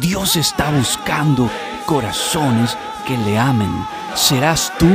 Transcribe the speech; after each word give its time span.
Dios 0.00 0.36
está 0.36 0.70
buscando 0.70 1.50
corazones 1.86 2.76
que 3.06 3.16
le 3.18 3.38
amen. 3.38 3.86
¿Serás 4.14 4.72
tú? 4.78 4.88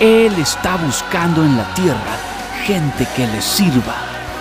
Él 0.00 0.32
está 0.38 0.76
buscando 0.76 1.42
en 1.42 1.56
la 1.56 1.72
tierra 1.74 2.16
gente 2.66 3.06
que 3.14 3.26
le 3.26 3.40
sirva. 3.40 3.94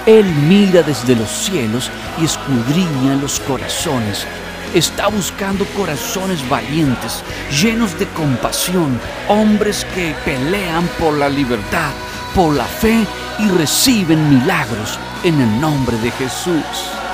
Él 0.06 0.26
mira 0.26 0.82
desde 0.82 1.16
los 1.16 1.30
cielos 1.30 1.90
y 2.20 2.26
escudriña 2.26 3.16
los 3.22 3.40
corazones. 3.40 4.26
Está 4.74 5.08
buscando 5.08 5.64
corazones 5.78 6.48
valientes, 6.50 7.24
llenos 7.52 7.98
de 7.98 8.08
compasión, 8.08 9.00
hombres 9.28 9.86
que 9.96 10.16
pelean 10.26 10.88
por 11.00 11.14
la 11.14 11.30
libertad, 11.30 11.92
por 12.36 12.54
la 12.54 12.66
fe 12.66 13.08
y 13.40 13.48
reciben 13.48 14.30
milagros 14.30 15.00
en 15.24 15.40
el 15.40 15.62
nombre 15.62 15.98
de 16.00 16.12
Jesús. 16.12 17.05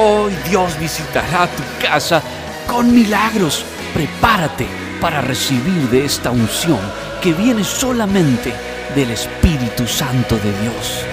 Hoy 0.00 0.32
Dios 0.48 0.78
visitará 0.78 1.48
tu 1.48 1.64
casa 1.84 2.22
con 2.68 2.94
milagros. 2.94 3.64
Prepárate 3.92 4.68
para 5.00 5.20
recibir 5.20 5.88
de 5.90 6.04
esta 6.04 6.30
unción 6.30 6.78
que 7.20 7.32
viene 7.32 7.64
solamente 7.64 8.54
del 8.94 9.10
Espíritu 9.10 9.88
Santo 9.88 10.36
de 10.36 10.52
Dios. 10.60 11.04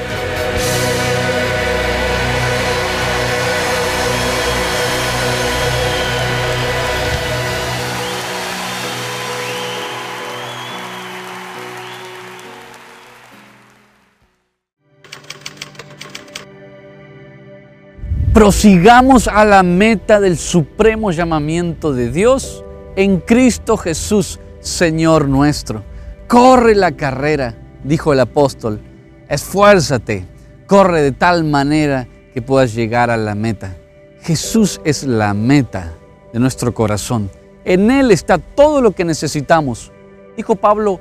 Prosigamos 18.36 19.30
a 19.30 19.45
la 19.45 19.64
meta 19.64 20.19
del 20.19 20.38
supremo 20.38 21.11
llamamiento 21.11 21.94
de 21.94 22.11
Dios 22.11 22.66
en 22.97 23.22
Cristo 23.22 23.78
Jesús, 23.78 24.41
Señor 24.59 25.30
nuestro. 25.30 25.83
Corre 26.28 26.75
la 26.75 26.91
carrera, 26.91 27.56
dijo 27.86 28.11
el 28.11 28.19
apóstol. 28.19 28.81
Esfuérzate, 29.30 30.25
corre 30.67 31.02
de 31.02 31.13
tal 31.13 31.45
manera 31.45 32.09
que 32.33 32.41
puedas 32.41 32.75
llegar 32.75 33.09
a 33.09 33.16
la 33.16 33.36
meta. 33.36 33.73
Jesús 34.19 34.81
es 34.83 35.06
la 35.06 35.33
meta 35.33 35.94
de 36.33 36.39
nuestro 36.41 36.73
corazón. 36.73 37.31
En 37.63 37.89
Él 37.89 38.11
está 38.11 38.38
todo 38.38 38.81
lo 38.81 38.91
que 38.91 39.06
necesitamos. 39.06 39.94
Dijo 40.36 40.58
Pablo, 40.58 41.00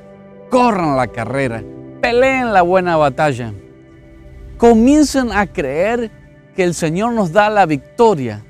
corran 0.49 0.95
la 0.95 1.07
carrera, 1.07 1.61
peleen 1.99 2.53
la 2.53 2.61
buena 2.61 2.95
batalla. 2.95 3.51
Comiencen 4.57 5.33
a 5.33 5.47
creer 5.47 6.23
que 6.55 6.63
el 6.63 6.73
Señor 6.73 7.13
nos 7.13 7.31
da 7.31 7.49
la 7.49 7.65
victoria 7.65 8.43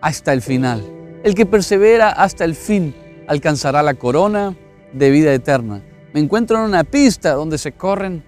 hasta 0.00 0.32
el 0.32 0.42
final. 0.42 0.82
El 1.24 1.34
que 1.34 1.46
persevera 1.46 2.10
hasta 2.10 2.44
el 2.44 2.54
fin 2.54 2.94
alcanzará 3.26 3.82
la 3.82 3.94
corona 3.94 4.56
de 4.92 5.10
vida 5.10 5.32
eterna. 5.32 5.82
Me 6.12 6.20
encuentro 6.20 6.58
en 6.58 6.64
una 6.64 6.84
pista 6.84 7.32
donde 7.32 7.58
se 7.58 7.72
corren 7.72 8.22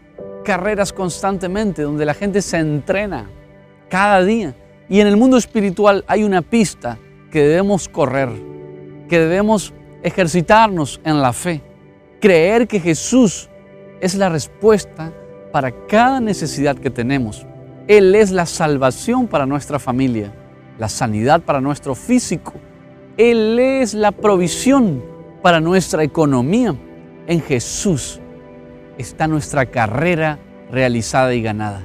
carreras 0.45 0.93
constantemente, 0.93 1.83
donde 1.83 2.05
la 2.05 2.15
gente 2.15 2.43
se 2.43 2.59
entrena 2.59 3.31
cada 3.89 4.23
día. 4.25 4.55
Y 4.89 5.01
en 5.01 5.07
el 5.07 5.17
mundo 5.17 5.37
espiritual 5.37 6.05
hay 6.09 6.25
una 6.25 6.43
pista 6.43 6.99
que 7.31 7.43
debemos 7.43 7.89
correr, 7.89 8.29
que 9.09 9.19
debemos 9.19 9.73
ejercitarnos 10.03 11.01
en 11.05 11.23
la 11.23 11.33
fe, 11.33 11.63
creer 12.21 12.67
que 12.67 12.81
Jesús 12.81 13.49
es 14.01 14.15
la 14.15 14.29
respuesta 14.29 15.13
para 15.53 15.87
cada 15.87 16.21
necesidad 16.21 16.77
que 16.77 16.91
tenemos. 16.91 17.47
Él 17.91 18.15
es 18.15 18.31
la 18.31 18.47
salvación 18.47 19.27
para 19.27 19.47
nuestra 19.47 19.81
familia, 19.81 20.33
la 20.79 20.89
sanidad 20.89 21.41
para 21.41 21.61
nuestro 21.61 21.97
físico. 21.97 22.53
Él 23.17 23.59
es 23.59 23.95
la 23.95 24.13
provisión 24.13 25.03
para 25.43 25.59
nuestra 25.59 26.05
economía. 26.05 26.73
En 27.27 27.43
Jesús 27.43 28.21
está 28.97 29.27
nuestra 29.27 29.67
carrera 29.67 30.39
realizada 30.71 31.35
y 31.35 31.43
ganada. 31.43 31.85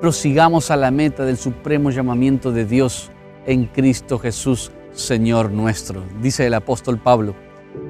Prosigamos 0.00 0.72
a 0.72 0.76
la 0.76 0.90
meta 0.90 1.24
del 1.24 1.36
supremo 1.36 1.90
llamamiento 1.90 2.50
de 2.50 2.64
Dios 2.64 3.12
en 3.46 3.66
Cristo 3.66 4.18
Jesús, 4.18 4.72
Señor 4.90 5.52
nuestro. 5.52 6.02
Dice 6.20 6.44
el 6.44 6.54
apóstol 6.54 6.98
Pablo, 6.98 7.36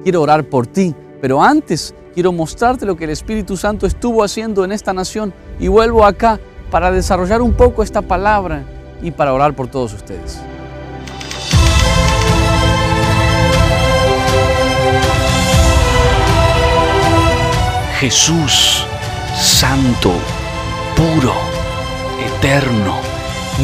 quiero 0.03 0.21
orar 0.21 0.43
por 0.43 0.67
ti, 0.67 0.93
pero 1.19 1.41
antes 1.41 1.95
quiero 2.13 2.31
mostrarte 2.31 2.85
lo 2.85 2.95
que 2.95 3.05
el 3.05 3.09
Espíritu 3.09 3.57
Santo 3.57 3.87
estuvo 3.87 4.23
haciendo 4.23 4.63
en 4.63 4.71
esta 4.71 4.93
nación 4.93 5.33
y 5.59 5.69
vuelvo 5.69 6.05
acá 6.05 6.39
para 6.71 6.91
desarrollar 6.91 7.41
un 7.41 7.53
poco 7.53 7.83
esta 7.83 8.01
palabra 8.01 8.63
y 9.01 9.11
para 9.11 9.33
orar 9.33 9.53
por 9.53 9.67
todos 9.67 9.93
ustedes. 9.93 10.41
Jesús, 17.99 18.85
santo, 19.35 20.11
puro, 20.95 21.33
eterno, 22.37 22.95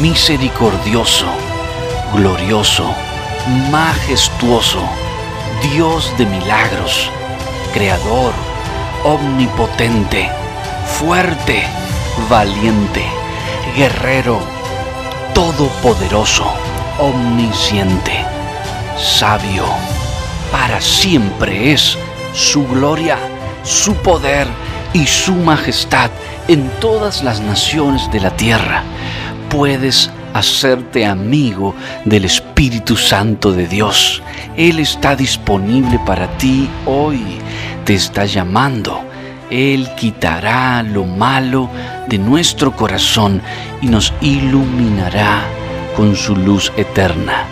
misericordioso, 0.00 1.26
glorioso, 2.12 2.92
majestuoso, 3.70 4.82
Dios 5.62 6.12
de 6.18 6.26
milagros, 6.26 7.10
creador, 7.72 8.32
omnipotente, 9.04 10.28
fuerte, 10.98 11.62
valiente, 12.28 13.04
guerrero, 13.76 14.40
todopoderoso, 15.34 16.46
omnisciente, 16.98 18.24
sabio. 18.98 19.64
Para 20.50 20.80
siempre 20.80 21.72
es 21.72 21.98
su 22.32 22.66
gloria, 22.66 23.18
su 23.62 23.94
poder 23.96 24.46
y 24.92 25.06
su 25.06 25.34
majestad 25.34 26.10
en 26.48 26.68
todas 26.80 27.22
las 27.22 27.40
naciones 27.40 28.10
de 28.12 28.20
la 28.20 28.36
tierra. 28.36 28.82
Puedes 29.48 30.10
hacerte 30.34 31.06
amigo 31.06 31.74
del 32.04 32.24
Espíritu 32.24 32.96
Santo 32.96 33.52
de 33.52 33.66
Dios. 33.66 34.22
Él 34.56 34.78
está 34.78 35.16
disponible 35.16 35.98
para 36.04 36.28
ti 36.38 36.68
hoy. 36.86 37.22
Te 37.84 37.94
está 37.94 38.24
llamando 38.24 39.04
él 39.50 39.88
quitará 39.96 40.82
lo 40.82 41.04
malo 41.04 41.68
de 42.08 42.18
nuestro 42.18 42.74
corazón 42.74 43.40
y 43.80 43.86
nos 43.86 44.12
iluminará 44.20 45.42
con 45.96 46.16
su 46.16 46.36
luz 46.36 46.72
eterna. 46.76 47.44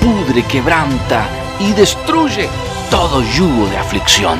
Pudre, 0.00 0.42
quebranta 0.44 1.26
y 1.60 1.72
destruye 1.72 2.48
todo 2.90 3.22
yugo 3.22 3.66
de 3.68 3.76
aflicción. 3.76 4.38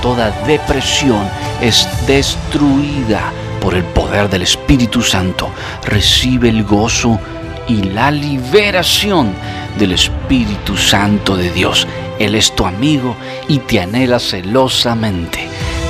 Toda 0.00 0.30
depresión 0.46 1.28
es 1.60 1.86
destruida 2.06 3.32
por 3.60 3.74
el 3.74 3.84
poder 3.84 4.28
del 4.28 4.42
Espíritu 4.42 5.02
Santo. 5.02 5.50
Recibe 5.84 6.48
el 6.48 6.64
gozo 6.64 7.18
y 7.68 7.82
la 7.82 8.10
liberación 8.10 9.34
del 9.78 9.92
Espíritu 9.92 10.76
Santo 10.76 11.36
de 11.36 11.50
Dios. 11.50 11.86
Él 12.18 12.34
es 12.34 12.54
tu 12.54 12.66
amigo 12.66 13.16
y 13.48 13.58
te 13.58 13.80
anhela 13.80 14.18
celosamente. 14.18 15.48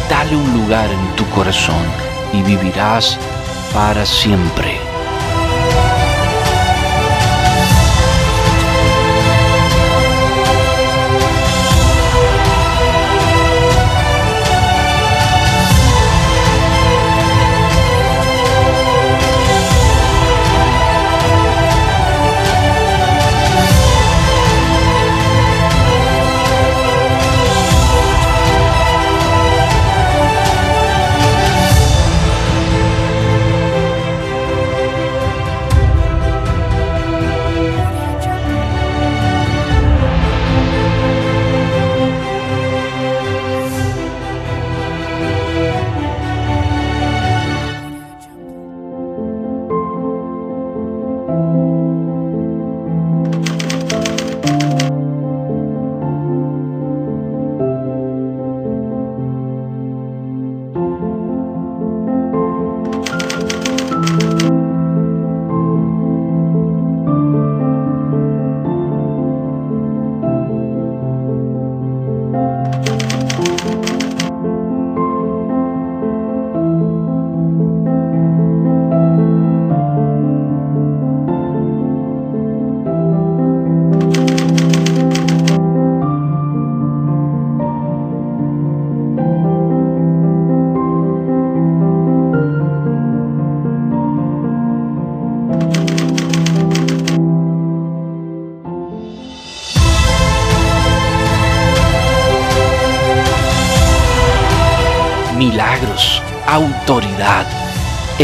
Dale 0.09 0.37
un 0.37 0.53
lugar 0.53 0.89
en 0.91 1.17
tu 1.17 1.25
corazón 1.31 1.85
y 2.33 2.43
vivirás 2.43 3.19
para 3.73 4.07
siempre. 4.07 4.94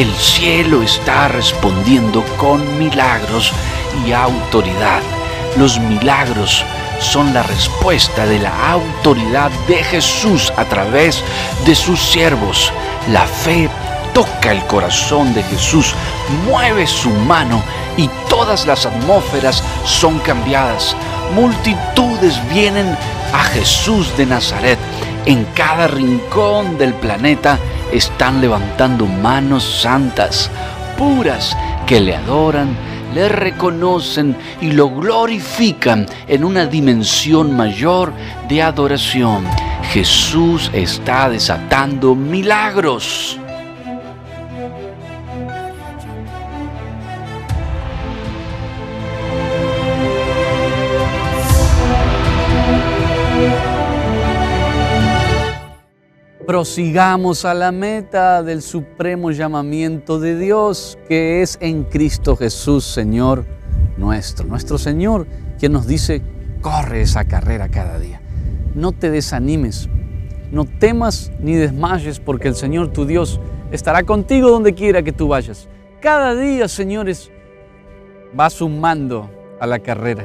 El 0.00 0.14
cielo 0.14 0.82
está 0.82 1.28
respondiendo 1.28 2.24
con 2.38 2.78
milagros 2.78 3.52
y 4.06 4.12
autoridad. 4.12 5.02
Los 5.58 5.78
milagros 5.78 6.64
son 7.00 7.34
la 7.34 7.42
respuesta 7.42 8.24
de 8.24 8.38
la 8.38 8.72
autoridad 8.72 9.50
de 9.68 9.84
Jesús 9.84 10.54
a 10.56 10.64
través 10.64 11.22
de 11.66 11.74
sus 11.74 12.00
siervos. 12.00 12.72
La 13.10 13.26
fe 13.26 13.68
toca 14.14 14.52
el 14.52 14.64
corazón 14.68 15.34
de 15.34 15.42
Jesús, 15.42 15.94
mueve 16.46 16.86
su 16.86 17.10
mano 17.10 17.62
y 17.98 18.08
todas 18.30 18.66
las 18.66 18.86
atmósferas 18.86 19.62
son 19.84 20.18
cambiadas. 20.20 20.96
Multitudes 21.34 22.40
vienen 22.48 22.96
a 23.34 23.44
Jesús 23.44 24.16
de 24.16 24.24
Nazaret 24.24 24.78
en 25.26 25.44
cada 25.54 25.86
rincón 25.86 26.78
del 26.78 26.94
planeta 26.94 27.58
están 27.92 28.40
levantando 28.40 29.06
manos 29.06 29.64
santas, 29.64 30.50
puras, 30.96 31.56
que 31.86 32.00
le 32.00 32.14
adoran, 32.14 32.76
le 33.14 33.28
reconocen 33.28 34.36
y 34.60 34.72
lo 34.72 34.90
glorifican 34.90 36.06
en 36.28 36.44
una 36.44 36.66
dimensión 36.66 37.56
mayor 37.56 38.12
de 38.48 38.62
adoración. 38.62 39.44
Jesús 39.92 40.70
está 40.72 41.28
desatando 41.28 42.14
milagros. 42.14 43.38
Prosigamos 56.50 57.44
a 57.44 57.54
la 57.54 57.70
meta 57.70 58.42
del 58.42 58.60
supremo 58.60 59.30
llamamiento 59.30 60.18
de 60.18 60.36
Dios 60.36 60.98
que 61.08 61.42
es 61.42 61.56
en 61.60 61.84
Cristo 61.84 62.34
Jesús, 62.34 62.84
Señor 62.84 63.46
nuestro. 63.96 64.48
Nuestro 64.48 64.76
Señor, 64.76 65.28
quien 65.60 65.70
nos 65.70 65.86
dice, 65.86 66.22
corre 66.60 67.02
esa 67.02 67.24
carrera 67.24 67.68
cada 67.68 68.00
día. 68.00 68.20
No 68.74 68.90
te 68.90 69.12
desanimes, 69.12 69.88
no 70.50 70.64
temas 70.64 71.30
ni 71.38 71.54
desmayes, 71.54 72.18
porque 72.18 72.48
el 72.48 72.56
Señor 72.56 72.88
tu 72.88 73.06
Dios 73.06 73.40
estará 73.70 74.02
contigo 74.02 74.50
donde 74.50 74.74
quiera 74.74 75.04
que 75.04 75.12
tú 75.12 75.28
vayas. 75.28 75.68
Cada 76.00 76.34
día, 76.34 76.66
señores, 76.66 77.30
va 78.36 78.50
sumando 78.50 79.30
a 79.60 79.68
la 79.68 79.78
carrera. 79.78 80.24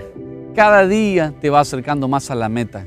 Cada 0.55 0.87
día 0.87 1.35
te 1.39 1.51
va 1.51 1.59
acercando 1.59 2.07
más 2.07 2.31
a 2.31 2.35
la 2.35 2.49
meta. 2.49 2.83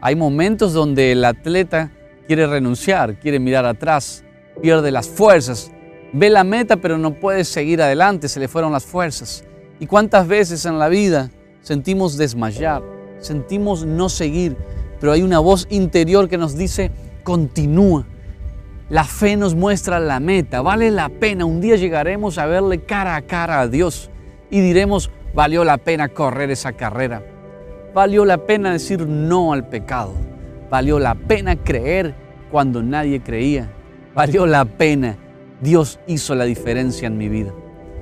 Hay 0.00 0.16
momentos 0.16 0.72
donde 0.72 1.12
el 1.12 1.24
atleta 1.24 1.92
quiere 2.26 2.46
renunciar, 2.46 3.18
quiere 3.18 3.38
mirar 3.38 3.64
atrás, 3.66 4.24
pierde 4.60 4.90
las 4.90 5.08
fuerzas, 5.08 5.70
ve 6.12 6.30
la 6.30 6.44
meta 6.44 6.76
pero 6.76 6.98
no 6.98 7.14
puede 7.14 7.44
seguir 7.44 7.82
adelante, 7.82 8.28
se 8.28 8.40
le 8.40 8.48
fueron 8.48 8.72
las 8.72 8.84
fuerzas. 8.84 9.44
¿Y 9.78 9.86
cuántas 9.86 10.26
veces 10.26 10.64
en 10.64 10.78
la 10.78 10.88
vida 10.88 11.30
sentimos 11.60 12.16
desmayar, 12.16 12.82
sentimos 13.18 13.84
no 13.84 14.08
seguir, 14.08 14.56
pero 15.00 15.12
hay 15.12 15.22
una 15.22 15.38
voz 15.38 15.66
interior 15.70 16.28
que 16.28 16.38
nos 16.38 16.56
dice, 16.56 16.90
continúa. 17.22 18.06
La 18.88 19.04
fe 19.04 19.36
nos 19.36 19.54
muestra 19.54 19.98
la 19.98 20.20
meta, 20.20 20.62
vale 20.62 20.90
la 20.90 21.08
pena, 21.08 21.44
un 21.44 21.60
día 21.60 21.76
llegaremos 21.76 22.38
a 22.38 22.46
verle 22.46 22.82
cara 22.84 23.16
a 23.16 23.22
cara 23.22 23.60
a 23.60 23.68
Dios 23.68 24.10
y 24.48 24.60
diremos, 24.60 25.10
valió 25.34 25.64
la 25.64 25.76
pena 25.76 26.08
correr 26.08 26.52
esa 26.52 26.72
carrera, 26.72 27.22
valió 27.92 28.24
la 28.24 28.38
pena 28.38 28.72
decir 28.72 29.06
no 29.06 29.52
al 29.52 29.68
pecado. 29.68 30.14
Valió 30.70 30.98
la 30.98 31.14
pena 31.14 31.56
creer 31.56 32.14
cuando 32.50 32.82
nadie 32.82 33.20
creía. 33.20 33.70
Valió 34.14 34.46
la 34.46 34.64
pena. 34.64 35.16
Dios 35.60 36.00
hizo 36.06 36.34
la 36.34 36.44
diferencia 36.44 37.06
en 37.06 37.16
mi 37.16 37.28
vida. 37.28 37.52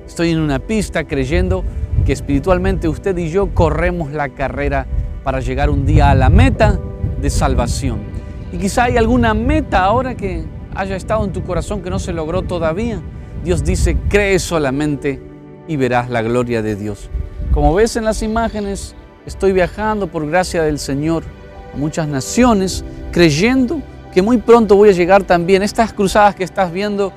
Estoy 0.05 0.31
en 0.31 0.39
una 0.39 0.59
pista 0.59 1.05
creyendo 1.05 1.63
que 2.05 2.13
espiritualmente 2.13 2.87
usted 2.87 3.17
y 3.17 3.29
yo 3.29 3.53
corremos 3.53 4.11
la 4.11 4.29
carrera 4.29 4.85
para 5.23 5.39
llegar 5.39 5.69
un 5.69 5.85
día 5.85 6.11
a 6.11 6.15
la 6.15 6.29
meta 6.29 6.79
de 7.21 7.29
salvación. 7.29 7.99
Y 8.51 8.57
quizá 8.57 8.85
hay 8.85 8.97
alguna 8.97 9.33
meta 9.33 9.83
ahora 9.83 10.15
que 10.15 10.45
haya 10.75 10.95
estado 10.95 11.23
en 11.23 11.33
tu 11.33 11.43
corazón 11.43 11.81
que 11.81 11.89
no 11.89 11.99
se 11.99 12.13
logró 12.13 12.43
todavía. 12.43 13.01
Dios 13.43 13.63
dice, 13.63 13.97
cree 14.09 14.39
solamente 14.39 15.21
y 15.67 15.77
verás 15.77 16.09
la 16.09 16.21
gloria 16.21 16.61
de 16.61 16.75
Dios. 16.75 17.09
Como 17.51 17.73
ves 17.73 17.95
en 17.95 18.05
las 18.05 18.21
imágenes, 18.21 18.95
estoy 19.25 19.53
viajando 19.53 20.07
por 20.07 20.27
gracia 20.27 20.61
del 20.63 20.77
Señor 20.77 21.23
muchas 21.75 22.07
naciones, 22.07 22.83
creyendo 23.11 23.81
que 24.13 24.21
muy 24.21 24.37
pronto 24.37 24.75
voy 24.75 24.89
a 24.89 24.93
llegar 24.93 25.23
también. 25.23 25.61
Estas 25.61 25.93
cruzadas 25.93 26.35
que 26.35 26.43
estás 26.43 26.71
viendo 26.71 27.11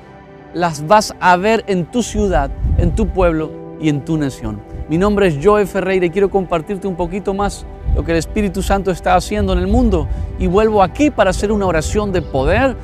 las 0.53 0.85
vas 0.87 1.15
a 1.19 1.37
ver 1.37 1.63
en 1.67 1.85
tu 1.85 2.03
ciudad, 2.03 2.51
en 2.77 2.95
tu 2.95 3.07
pueblo 3.07 3.51
y 3.79 3.89
en 3.89 4.03
tu 4.03 4.17
nación. 4.17 4.61
Mi 4.89 4.97
nombre 4.97 5.27
es 5.27 5.37
Joe 5.41 5.65
Ferreira 5.65 6.07
y 6.07 6.09
quiero 6.09 6.29
compartirte 6.29 6.87
un 6.87 6.95
poquito 6.95 7.33
más 7.33 7.65
lo 7.95 8.03
que 8.03 8.11
el 8.11 8.17
Espíritu 8.17 8.61
Santo 8.61 8.91
está 8.91 9.15
haciendo 9.15 9.53
en 9.53 9.59
el 9.59 9.67
mundo. 9.67 10.07
Y 10.39 10.47
vuelvo 10.47 10.83
aquí 10.83 11.09
para 11.09 11.29
hacer 11.29 11.51
una 11.51 11.65
oración 11.65 12.11
de 12.11 12.21
poder, 12.21 12.75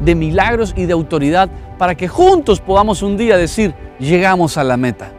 de 0.00 0.14
milagros 0.14 0.74
y 0.76 0.86
de 0.86 0.92
autoridad 0.92 1.48
para 1.78 1.94
que 1.94 2.08
juntos 2.08 2.60
podamos 2.60 3.02
un 3.02 3.16
día 3.16 3.36
decir, 3.36 3.74
llegamos 3.98 4.56
a 4.56 4.64
la 4.64 4.76
meta. 4.76 5.10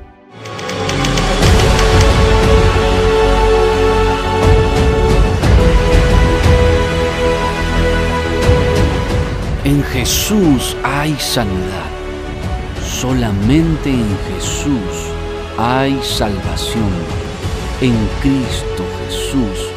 En 9.65 9.84
Jesús 9.86 10.77
hay 10.84 11.15
sanidad. 11.17 11.89
Solamente 12.88 13.89
en 13.89 14.17
Jesús 14.29 15.10
hay 15.57 16.00
salvación. 16.03 16.91
En 17.81 17.95
Cristo 18.22 18.84
Jesús 19.03 19.67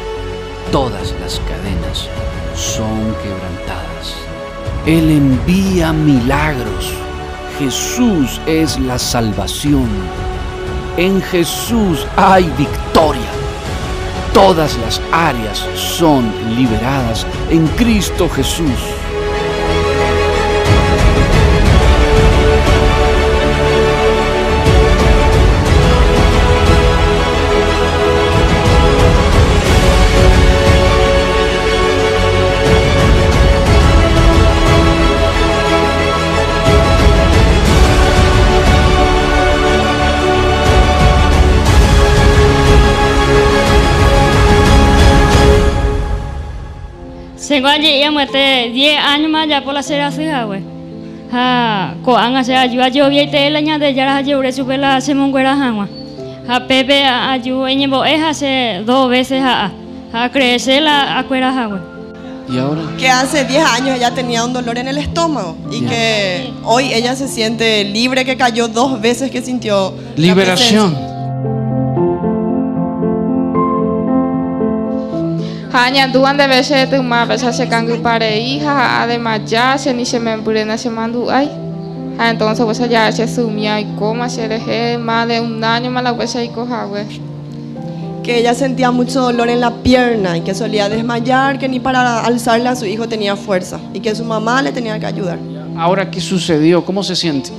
todas 0.71 1.15
las 1.23 1.41
cadenas 1.41 2.07
son 2.55 3.15
quebrantadas. 3.23 4.15
Él 4.85 5.11
envía 5.11 5.95
milagros. 5.95 6.93
Jesús 7.59 8.43
es 8.45 8.79
la 8.81 8.99
salvación. 8.99 9.89
En 10.99 11.23
Jesús 11.23 12.07
hay 12.15 12.45
victoria. 12.59 13.31
Todas 14.35 14.77
las 14.85 15.01
áreas 15.13 15.65
son 15.75 16.31
liberadas 16.59 17.27
en 17.49 17.67
Cristo 17.69 18.29
Jesús. 18.29 18.98
Allí 47.79 48.01
ya 48.01 48.11
muerte 48.11 48.71
10 48.75 48.99
años 48.99 49.31
más 49.31 49.47
ya 49.49 49.63
por 49.63 49.73
la 49.73 49.85
ser 49.85 50.01
así, 50.01 50.25
güey. 50.47 50.61
Ha, 51.33 51.95
ko 52.05 52.17
anga 52.17 52.43
se 52.43 52.57
ayuda 52.57 52.89
yo 52.89 53.09
vi 53.09 53.31
te 53.31 53.51
la 53.51 53.61
ñade 53.61 53.95
ya 53.95 54.05
la 54.05 54.21
yo 54.23 54.41
su 54.51 54.67
pela 54.67 55.01
se 55.01 55.15
monguera 55.15 55.53
hama. 55.53 55.89
Ha 56.49 56.67
Pepe 56.67 57.05
ayu 57.05 57.67
eñebo 57.67 58.05
es 58.05 58.21
hace 58.21 58.83
dos 58.85 59.09
veces 59.09 59.43
a 59.45 59.71
a 60.13 60.29
crecer 60.31 60.83
la 60.83 61.19
acuera 61.21 61.69
güey. 61.69 61.81
¿Y 62.51 62.59
ahora? 62.59 62.83
Que 62.99 63.09
hace 63.09 63.45
10 63.45 63.65
años 63.65 63.97
ella 63.97 64.11
tenía 64.11 64.45
un 64.45 64.53
dolor 64.53 64.77
en 64.77 64.89
el 64.89 64.99
estómago 64.99 65.55
y 65.71 65.83
Ya. 65.83 65.89
que 65.91 66.51
hoy 66.65 66.93
ella 66.93 67.15
se 67.15 67.29
siente 67.29 67.85
libre, 67.85 68.25
que 68.25 68.37
cayó 68.37 68.67
dos 68.67 69.01
veces 69.01 69.31
que 69.31 69.41
sintió 69.41 69.95
la 70.17 70.21
Liberación. 70.23 70.97
Hanya 75.79 76.09
duan 76.09 76.37
de 76.37 76.47
veces 76.49 76.91
tu 76.91 77.03
ma 77.03 77.25
veces 77.25 77.57
se 77.57 77.69
cangu 77.69 78.03
pare 78.03 78.41
hija 78.41 79.01
además 79.03 79.41
ya 79.47 79.79
se 79.79 79.95
ni 79.95 80.05
se 80.05 80.19
me 80.19 80.37
purena 80.39 80.77
se 80.77 80.91
mandu 80.91 81.31
ay 81.31 81.49
Ah, 82.21 82.31
entonces 82.31 82.65
pues 82.65 82.79
ya 82.91 83.13
se 83.13 83.29
sumía 83.29 83.81
y 83.81 83.85
coma 83.97 84.29
se 84.29 84.49
dejé 84.49 84.99
más 84.99 85.29
de 85.29 85.41
un 85.41 85.63
año 85.63 85.89
más 85.89 86.03
la 86.03 86.13
pues 86.17 86.35
y 86.35 86.49
coja 86.49 86.89
que 88.25 88.41
ella 88.41 88.55
sentía 88.55 88.91
mucho 88.91 89.23
dolor 89.23 89.49
en 89.49 89.61
la 89.61 89.71
pierna 89.71 90.37
y 90.37 90.41
que 90.41 90.53
solía 90.53 90.89
desmayar, 90.89 91.59
que 91.59 91.69
ni 91.69 91.79
para 91.79 92.25
alzarla 92.25 92.73
a 92.73 92.77
su 92.77 92.85
hijo 92.85 93.09
tenía 93.09 93.37
fuerza 93.37 93.79
y 93.95 94.01
que 94.01 94.15
su 94.15 94.25
mamá 94.25 94.61
le 94.61 94.73
tenía 94.73 94.99
que 94.99 95.07
ayudar. 95.07 95.39
Ahora, 95.79 96.11
¿qué 96.11 96.21
sucedió? 96.21 96.85
¿Cómo 96.85 97.03
se 97.03 97.17
siente? 97.17 97.51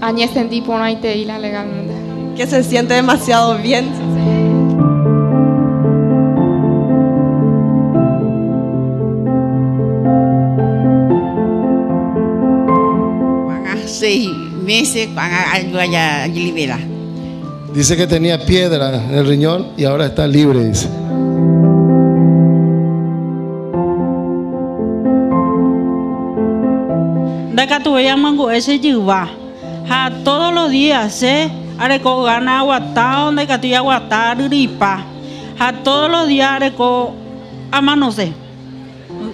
añe 0.00 0.26
sentí 0.28 0.62
por 0.62 0.80
ahí 0.80 0.96
te 0.96 1.14
legalmente 1.16 1.94
Que 2.36 2.46
se 2.46 2.62
siente 2.62 2.94
demasiado 2.94 3.58
bien. 3.58 3.90
Seis 14.12 14.28
meses 14.64 15.08
van 15.14 15.32
a 15.32 15.52
ayudar 15.52 15.88
a 15.94 16.26
liberar. 16.28 16.80
Dice 17.74 17.96
que 17.96 18.06
tenía 18.06 18.38
piedra 18.44 18.94
en 18.94 19.14
el 19.14 19.26
riñón 19.26 19.68
y 19.76 19.84
ahora 19.84 20.06
está 20.06 20.26
libre, 20.26 20.64
dice. 20.64 20.88
Daca 27.54 27.82
tuve 27.82 28.14
mango 28.16 28.50
ese 28.50 28.78
yuva. 28.78 29.28
Ha 29.88 30.10
todos 30.24 30.52
los 30.52 30.70
días 30.70 31.14
se 31.14 31.50
areco 31.78 32.22
gana 32.22 32.60
aguatao, 32.60 33.32
daca 33.32 33.58
tu 33.58 33.74
aguatar 33.74 34.38
ripa. 34.50 35.04
Ha 35.58 35.72
todos 35.84 36.10
los 36.10 36.28
días 36.28 36.50
areco 36.50 37.14
amanose. 37.70 38.32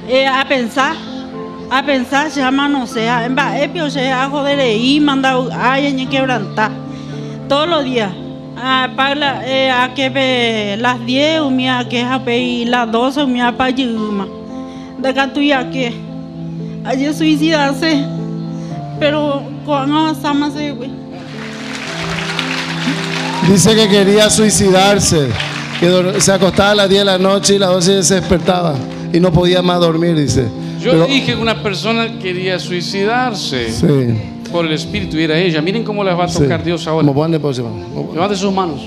Eh, 0.08 0.26
a 0.26 0.44
pensar, 0.48 0.94
a 1.70 1.82
pensar 1.84 2.30
se 2.30 2.42
amanose. 2.42 3.06
En 3.06 3.36
va 3.36 3.58
epio 3.58 3.90
se 3.90 4.10
a 4.10 4.28
joder 4.28 4.58
y 4.76 5.00
manda 5.00 5.34
ay 5.52 5.86
en 5.86 6.08
quebranta. 6.08 6.70
Todos 7.48 7.68
los 7.68 7.84
días. 7.84 8.10
A 8.60 8.88
pagla 8.96 9.42
eh, 9.46 9.70
a 9.70 9.94
que 9.94 10.76
las 10.78 11.04
10 11.06 11.40
o 11.40 11.50
mía 11.50 11.86
que 11.88 12.04
pe 12.24 12.64
las 12.66 12.90
12 12.90 13.22
o 13.22 13.26
mía 13.26 13.54
pa 13.56 13.70
yuma. 13.70 14.26
Daca 14.98 15.32
tu 15.32 15.40
ya 15.40 15.70
que 15.70 16.08
Ayer 16.84 17.14
suicidarse, 17.14 18.02
pero 18.98 19.42
con 19.66 19.92
avanzamos, 19.92 20.54
güey. 20.54 20.90
Dice 23.46 23.74
que 23.74 23.88
quería 23.88 24.30
suicidarse, 24.30 25.28
que 25.80 26.20
se 26.20 26.32
acostaba 26.32 26.70
a 26.70 26.74
las 26.74 26.88
10 26.88 27.00
de 27.00 27.04
la 27.04 27.18
noche 27.18 27.56
y 27.56 27.58
las 27.58 27.70
12 27.70 28.02
se 28.02 28.14
despertaba 28.14 28.74
y 29.12 29.20
no 29.20 29.30
podía 29.32 29.60
más 29.60 29.80
dormir, 29.80 30.16
dice. 30.16 30.48
Yo 30.80 30.92
Pero- 30.92 31.06
dije 31.06 31.34
que 31.34 31.40
una 31.40 31.62
persona 31.62 32.18
quería 32.18 32.58
suicidarse 32.58 33.70
Sí, 33.70 33.86
por 34.52 34.64
el 34.66 34.72
espíritu 34.72 35.16
y 35.18 35.24
era 35.24 35.38
ella. 35.38 35.60
Miren 35.60 35.82
cómo 35.84 36.04
les 36.04 36.16
va 36.16 36.24
a 36.24 36.28
sí. 36.28 36.38
tocar 36.42 36.62
Dios 36.62 36.86
ahora. 36.86 37.06
Como 37.06 37.14
pone, 37.14 37.38
pues, 37.40 37.58
hermano. 37.58 37.86
Levante 38.12 38.36
sus 38.36 38.52
manos. 38.52 38.80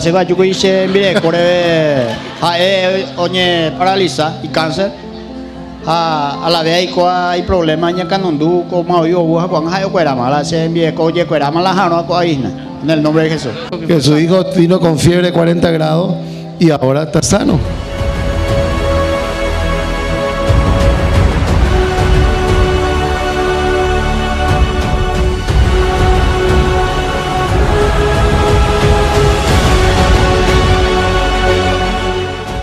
Se 0.00 0.12
va, 0.12 0.22
yo 0.24 0.42
hice, 0.44 0.86
mire, 0.88 1.20
por 1.20 1.34
a 1.34 1.38
eh, 2.58 3.06
oye, 3.16 3.72
paraliza 3.78 4.40
y 4.42 4.48
cáncer. 4.48 4.90
A, 5.88 6.44
a 6.44 6.50
la 6.50 6.64
vez 6.64 6.92
hay, 6.96 7.42
problemas 7.44 7.96
en 7.96 8.08
Canondú, 8.08 8.64
como 8.68 8.98
hoy, 8.98 9.12
o 9.12 9.22
Juan 9.22 9.66
Jayo 9.66 9.92
Cuerama, 9.92 10.28
la 10.28 10.44
se 10.44 10.64
envíe, 10.64 10.92
oye, 10.96 11.24
Cuerama, 11.26 11.62
la 11.62 11.72
Jano, 11.74 12.04
en 12.22 12.90
el 12.90 13.00
nombre 13.00 13.24
de 13.24 13.30
Jesús. 13.30 13.52
Que 13.86 14.00
su 14.00 14.18
hijo 14.18 14.44
vino 14.56 14.80
con 14.80 14.98
fiebre 14.98 15.28
de 15.28 15.32
40 15.32 15.70
grados 15.70 16.16
y 16.58 16.70
ahora 16.72 17.04
está 17.04 17.22
sano. 17.22 17.60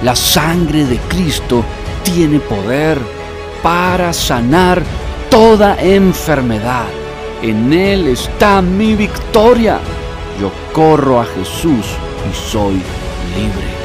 La 0.04 0.14
sangre 0.18 0.86
de 0.86 0.98
Cristo 1.08 1.64
tiene 2.04 2.40
poder 2.40 2.98
para 3.62 4.14
sanar 4.14 4.84
toda 5.30 5.82
enfermedad. 5.82 6.86
En 7.42 7.74
Él 7.74 8.08
está 8.08 8.62
mi 8.62 8.96
victoria. 8.96 9.80
Yo 10.40 10.52
corro 10.74 11.20
a 11.20 11.26
Jesús 11.26 11.86
y 12.30 12.52
soy 12.52 12.82
libre. 13.36 13.83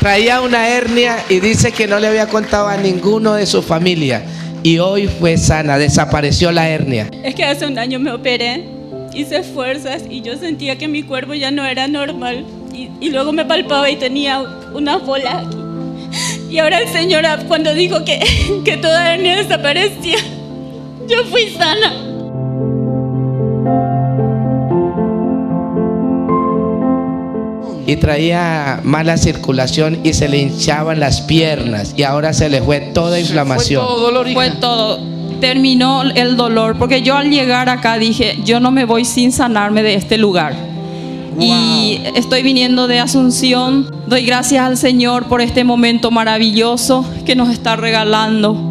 Traía 0.00 0.40
una 0.40 0.66
hernia 0.66 1.22
y 1.28 1.40
dice 1.40 1.72
que 1.72 1.86
no 1.86 1.98
le 1.98 2.06
había 2.06 2.26
contado 2.26 2.68
a 2.68 2.78
ninguno 2.78 3.34
de 3.34 3.44
su 3.44 3.60
familia. 3.60 4.22
Y 4.62 4.78
hoy 4.78 5.08
fue 5.08 5.36
sana, 5.36 5.76
desapareció 5.76 6.50
la 6.52 6.70
hernia. 6.70 7.10
Es 7.22 7.34
que 7.34 7.44
hace 7.44 7.66
un 7.66 7.78
año 7.78 7.98
me 7.98 8.10
operé, 8.10 8.64
hice 9.12 9.42
fuerzas 9.42 10.04
y 10.08 10.22
yo 10.22 10.38
sentía 10.38 10.78
que 10.78 10.88
mi 10.88 11.02
cuerpo 11.02 11.34
ya 11.34 11.50
no 11.50 11.66
era 11.66 11.86
normal. 11.86 12.46
Y, 12.72 13.10
luego 13.10 13.32
me 13.32 13.44
palpaba 13.44 13.90
y 13.90 13.96
tenía 13.96 14.40
unas 14.72 15.04
bolas 15.04 15.46
aquí. 15.46 15.58
Y 16.48 16.58
ahora 16.60 16.78
el 16.78 16.88
Señor, 16.88 17.26
cuando 17.46 17.74
dijo 17.74 18.02
que, 18.02 18.20
que 18.64 18.78
toda 18.78 19.12
hernia 19.12 19.36
desaparecía, 19.36 20.16
yo 21.06 21.24
fui 21.26 21.50
sana. 21.50 21.92
Y 27.90 27.96
traía 27.96 28.78
mala 28.84 29.16
circulación 29.16 29.98
y 30.04 30.12
se 30.12 30.28
le 30.28 30.38
hinchaban 30.38 31.00
las 31.00 31.22
piernas. 31.22 31.92
Y 31.96 32.04
ahora 32.04 32.32
se 32.32 32.48
le 32.48 32.62
fue 32.62 32.78
toda 32.78 33.18
inflamación. 33.18 33.84
Fue 34.32 34.50
todo. 34.52 35.00
Terminó 35.40 36.02
el 36.02 36.36
dolor, 36.36 36.78
porque 36.78 37.02
yo 37.02 37.16
al 37.16 37.30
llegar 37.30 37.68
acá 37.68 37.98
dije, 37.98 38.38
yo 38.44 38.60
no 38.60 38.70
me 38.70 38.84
voy 38.84 39.04
sin 39.04 39.32
sanarme 39.32 39.82
de 39.82 39.94
este 39.94 40.18
lugar. 40.18 40.54
y 41.36 42.00
estoy 42.14 42.44
viniendo 42.44 42.86
de 42.86 43.00
Asunción. 43.00 43.92
Doy 44.06 44.24
gracias 44.24 44.64
al 44.64 44.76
Señor 44.76 45.24
por 45.24 45.40
este 45.40 45.64
momento 45.64 46.12
maravilloso 46.12 47.04
que 47.26 47.34
nos 47.34 47.50
está 47.50 47.74
regalando. 47.74 48.69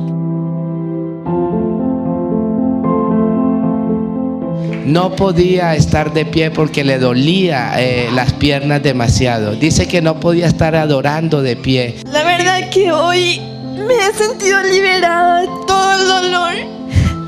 No 4.90 5.16
podía 5.16 5.76
estar 5.76 6.14
de 6.14 6.26
pie 6.26 6.50
porque 6.50 6.84
le 6.84 6.98
dolía 6.98 7.74
eh, 7.80 8.10
las 8.12 8.34
piernas 8.34 8.82
demasiado. 8.82 9.52
Dice 9.52 9.88
que 9.88 10.02
no 10.02 10.20
podía 10.20 10.48
estar 10.48 10.76
adorando 10.76 11.44
de 11.44 11.56
pie. 11.56 11.98
La 12.12 12.24
verdad 12.24 12.72
que 12.72 12.92
hoy 12.92 13.40
me 13.76 13.94
he 13.94 14.14
sentido 14.14 14.64
liberada 14.64 15.42
de 15.42 15.48
todo 15.68 15.94
el 15.94 16.08
dolor. 16.08 16.54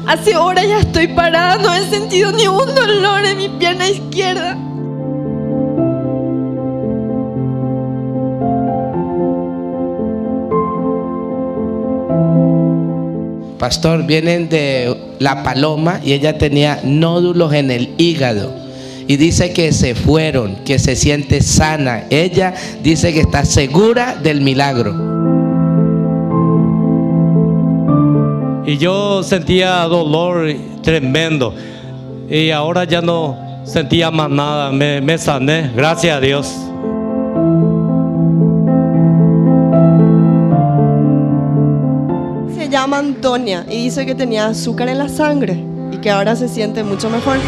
Hace 0.08 0.36
horas 0.36 0.65
ya 0.68 0.80
estoy 0.80 1.10
parada, 1.10 1.58
no 1.58 1.72
he 1.72 1.88
sentido 1.88 2.32
ni 2.32 2.48
un 2.48 2.74
dolor 2.74 3.24
en 3.25 3.38
mi 3.38 3.50
pierna 3.50 3.88
izquierda. 3.88 4.58
Pastor, 13.62 14.08
vienen 14.08 14.50
de 14.50 14.91
La 15.20 15.44
Paloma 15.44 16.01
y 16.03 16.13
ella 16.13 16.39
tenía 16.39 16.80
nódulos 16.84 17.53
en 17.53 17.70
el 17.70 17.94
hígado. 18.00 18.56
Y 19.08 19.18
dice 19.18 19.53
que 19.53 19.72
se 19.72 19.94
fueron, 19.94 20.56
que 20.65 20.80
se 20.80 20.96
siente 20.96 21.41
sana. 21.41 22.06
Ella 22.10 22.56
dice 22.82 23.13
que 23.13 23.20
está 23.20 23.46
segura 23.46 24.15
del 24.15 24.41
milagro. 24.41 24.96
Y 28.65 28.80
yo 28.80 29.22
sentía 29.22 29.84
dolor 29.84 30.56
tremendo. 30.82 31.53
Y 32.32 32.50
ahora 32.50 32.86
ya 32.86 33.03
no 33.03 33.62
sentía 33.63 34.10
más 34.10 34.32
nada. 34.32 34.72
Me, 34.72 35.01
me 35.01 35.20
sané. 35.20 35.70
Gracias 35.75 36.18
a 36.18 36.20
Dios. 36.20 36.71
Antonia 43.01 43.65
y 43.67 43.86
dice 43.86 44.05
que 44.05 44.13
tenía 44.13 44.46
azúcar 44.46 44.88
en 44.88 45.00
la 45.00 45.10
sangre 45.10 45.60
y 45.91 45.98
que 45.98 46.12
ahora 46.12 46.36
se 46.36 46.48
siente 46.48 46.84
mucho 46.84 47.10
mejor. 47.10 47.39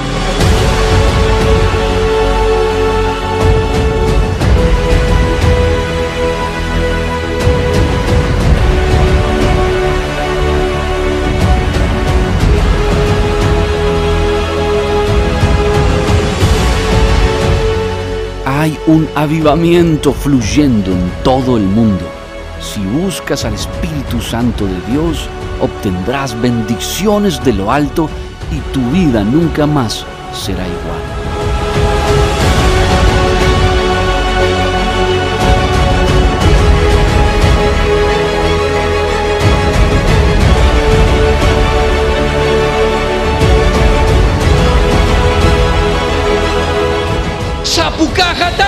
Hay 18.45 18.75
un 18.87 19.07
avivamiento 19.13 20.13
fluyendo 20.13 20.91
en 20.91 21.11
todo 21.23 21.57
el 21.57 21.63
mundo. 21.63 22.05
Si 22.59 22.79
buscas 22.85 23.45
al 23.45 23.53
Espíritu 23.53 24.21
Santo 24.21 24.65
de 24.65 24.79
Dios, 24.91 25.29
obtendrás 25.61 26.39
bendiciones 26.41 27.43
de 27.43 27.53
lo 27.53 27.71
alto 27.71 28.09
y 28.51 28.59
tu 28.71 28.81
vida 28.91 29.23
nunca 29.23 29.65
más 29.65 30.05
será 30.33 30.65
igual. 30.67 31.01
¡Sapucajatá! 47.63 48.62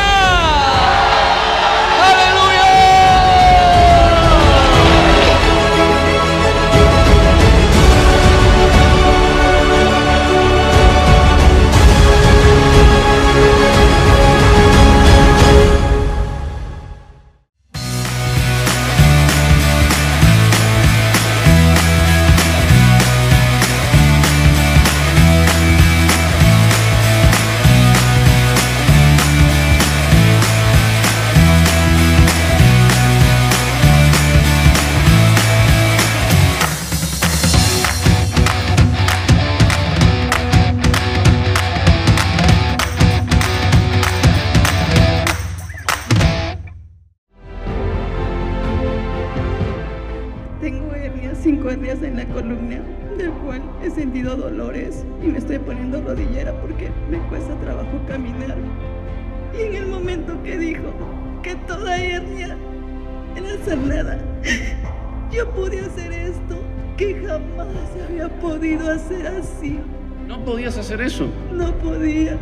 Podido 68.98 69.28
hacer 69.28 69.28
así. 69.40 69.80
No 70.28 70.40
podías 70.44 70.78
hacer 70.78 71.02
eso. 71.02 71.28
No 71.54 71.72
podía. 71.74 72.38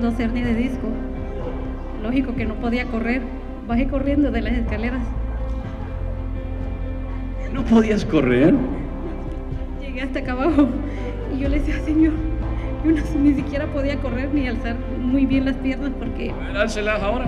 Dos 0.00 0.18
hernias 0.18 0.46
de 0.46 0.54
disco. 0.54 0.88
Lógico 2.02 2.34
que 2.34 2.44
no 2.46 2.54
podía 2.54 2.86
correr. 2.86 3.22
Bajé 3.66 3.86
corriendo 3.88 4.30
de 4.30 4.40
las 4.42 4.52
escaleras. 4.54 5.02
No 7.52 7.62
podías 7.64 8.04
correr. 8.04 8.54
Llegué 9.80 10.02
hasta 10.02 10.20
acá 10.20 10.32
abajo 10.32 10.68
y 11.34 11.40
yo 11.40 11.48
le 11.48 11.58
decía, 11.60 11.80
Señor, 11.84 12.12
yo 12.84 12.92
no- 12.92 13.20
ni 13.22 13.34
siquiera 13.34 13.66
podía 13.66 13.96
correr 14.00 14.32
ni 14.32 14.46
alzar 14.48 14.76
muy 14.98 15.26
bien 15.26 15.44
las 15.44 15.56
piernas 15.56 15.90
porque 15.98 16.30
A 16.30 16.36
ver, 16.46 16.56
álcelas 16.56 17.02
ahora. 17.02 17.26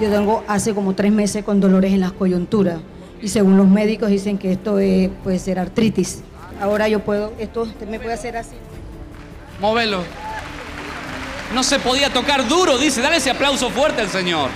Yo 0.00 0.10
tengo 0.10 0.42
hace 0.48 0.74
como 0.74 0.94
tres 0.94 1.12
meses 1.12 1.44
con 1.44 1.60
dolores 1.60 1.92
en 1.92 2.00
las 2.00 2.12
coyunturas 2.12 2.78
y 3.20 3.28
según 3.28 3.56
los 3.58 3.68
médicos 3.68 4.08
dicen 4.08 4.38
que 4.38 4.52
esto 4.52 4.78
es- 4.78 5.10
puede 5.22 5.38
ser 5.38 5.58
artritis. 5.58 6.22
Ahora 6.60 6.88
yo 6.88 7.00
puedo, 7.00 7.32
esto 7.38 7.62
usted 7.62 7.86
me 7.88 7.98
puede 8.00 8.14
hacer 8.14 8.36
así. 8.36 8.54
Móvelo. 9.60 10.02
No 11.54 11.62
se 11.62 11.78
podía 11.78 12.10
tocar 12.10 12.46
duro, 12.48 12.78
dice. 12.78 13.00
Dale 13.02 13.16
ese 13.16 13.30
aplauso 13.30 13.70
fuerte 13.70 14.00
al 14.00 14.08
Señor. 14.08 14.48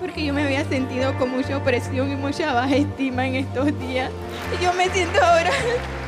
Porque 0.00 0.24
yo 0.24 0.32
me 0.32 0.44
había 0.44 0.64
sentido 0.68 1.12
con 1.18 1.30
mucha 1.30 1.56
opresión 1.56 2.10
y 2.10 2.16
mucha 2.16 2.52
baja 2.54 2.76
estima 2.76 3.26
en 3.26 3.34
estos 3.36 3.66
días. 3.80 4.10
Y 4.58 4.64
yo 4.64 4.72
me 4.74 4.88
siento 4.90 5.22
ahora 5.22 5.50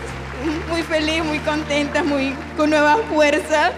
muy 0.70 0.82
feliz, 0.82 1.24
muy 1.24 1.38
contenta, 1.40 2.02
muy 2.02 2.34
con 2.56 2.70
nueva 2.70 2.96
fuerza. 3.12 3.72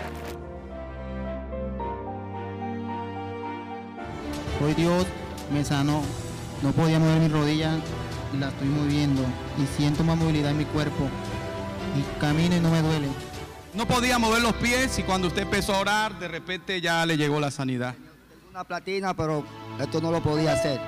Hoy 4.65 4.73
Dios 4.73 5.05
me 5.53 5.63
sanó. 5.63 6.03
No 6.63 6.73
podía 6.73 6.99
mover 6.99 7.21
mi 7.21 7.29
rodilla, 7.29 7.73
la 8.39 8.49
estoy 8.49 8.69
moviendo 8.69 9.23
y 9.63 9.67
siento 9.77 10.03
más 10.03 10.17
movilidad 10.17 10.53
en 10.53 10.59
mi 10.59 10.65
cuerpo. 10.65 11.07
Y 11.99 12.21
camino 12.21 12.57
y 12.57 12.61
no 12.61 12.71
me 12.71 12.81
duele. 12.81 13.09
No 13.75 13.87
podía 13.87 14.19
mover 14.19 14.41
los 14.41 14.55
pies 14.55 14.99
y 14.99 15.03
cuando 15.03 15.29
usted 15.29 15.43
empezó 15.43 15.75
a 15.75 15.81
orar, 15.81 16.19
de 16.19 16.29
repente 16.29 16.81
ya 16.81 17.05
le 17.05 17.19
llegó 17.19 17.41
la 17.41 17.51
sanidad. 17.51 17.95
Una 18.51 18.65
platina, 18.65 19.15
pero 19.15 19.45
esto 19.79 20.01
no 20.01 20.11
lo 20.11 20.23
podía 20.23 20.55
hacer. 20.55 20.81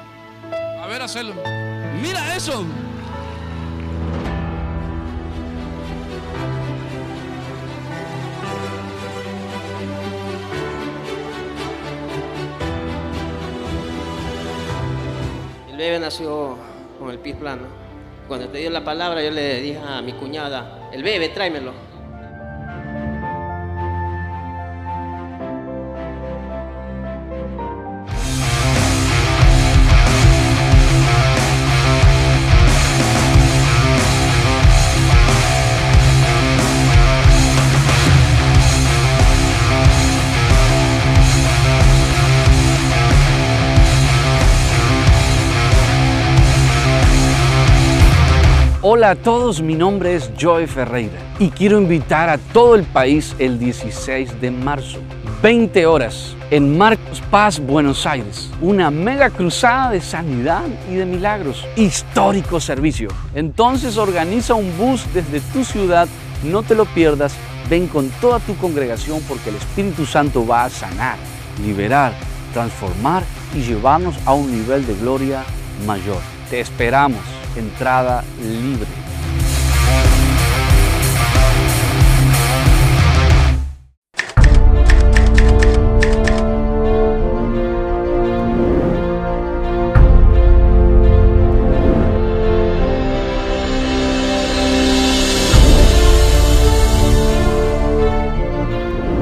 A 0.80 0.86
ver, 0.86 1.02
hacerlo. 1.02 1.34
Mira 2.00 2.34
eso. 2.34 2.64
El 15.76 15.82
bebé 15.82 15.98
nació 15.98 16.56
con 16.98 17.10
el 17.10 17.18
pis 17.18 17.34
plano. 17.36 17.64
Cuando 18.26 18.48
te 18.48 18.56
dio 18.56 18.70
la 18.70 18.82
palabra, 18.82 19.22
yo 19.22 19.30
le 19.30 19.60
dije 19.60 19.78
a 19.78 20.00
mi 20.00 20.14
cuñada, 20.14 20.88
el 20.90 21.02
bebé, 21.02 21.28
tráemelo. 21.28 21.72
Hola 48.88 49.10
a 49.10 49.14
todos, 49.16 49.60
mi 49.60 49.74
nombre 49.74 50.14
es 50.14 50.30
Joey 50.40 50.68
Ferreira 50.68 51.18
y 51.40 51.50
quiero 51.50 51.76
invitar 51.76 52.28
a 52.28 52.38
todo 52.38 52.76
el 52.76 52.84
país 52.84 53.34
el 53.40 53.58
16 53.58 54.40
de 54.40 54.52
marzo, 54.52 55.00
20 55.42 55.86
horas, 55.86 56.36
en 56.52 56.78
Marcos 56.78 57.20
Paz, 57.28 57.58
Buenos 57.58 58.06
Aires, 58.06 58.48
una 58.60 58.92
mega 58.92 59.28
cruzada 59.28 59.90
de 59.90 60.00
sanidad 60.00 60.62
y 60.88 60.94
de 60.94 61.04
milagros, 61.04 61.66
histórico 61.74 62.60
servicio. 62.60 63.08
Entonces 63.34 63.96
organiza 63.96 64.54
un 64.54 64.78
bus 64.78 65.04
desde 65.12 65.40
tu 65.52 65.64
ciudad, 65.64 66.06
no 66.44 66.62
te 66.62 66.76
lo 66.76 66.84
pierdas, 66.84 67.34
ven 67.68 67.88
con 67.88 68.08
toda 68.20 68.38
tu 68.38 68.56
congregación 68.56 69.20
porque 69.26 69.50
el 69.50 69.56
Espíritu 69.56 70.06
Santo 70.06 70.46
va 70.46 70.62
a 70.62 70.70
sanar, 70.70 71.16
liberar, 71.60 72.12
transformar 72.52 73.24
y 73.52 73.62
llevarnos 73.62 74.14
a 74.24 74.32
un 74.32 74.48
nivel 74.48 74.86
de 74.86 74.94
gloria 74.94 75.42
mayor. 75.84 76.20
Te 76.50 76.60
esperamos, 76.60 77.24
entrada 77.60 78.24
libre. 78.40 78.88